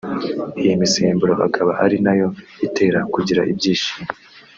iyi 0.61 0.73
misemburo 0.81 1.33
akaba 1.47 1.71
ari 1.83 1.97
nayo 2.05 2.27
itera 2.67 2.99
kugira 3.13 3.41
ibyishimo 3.51 4.05